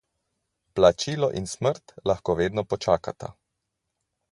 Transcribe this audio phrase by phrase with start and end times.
[0.79, 3.33] Plačilo in smrt lahko vedno počakata.